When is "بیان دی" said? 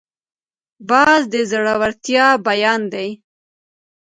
2.47-3.09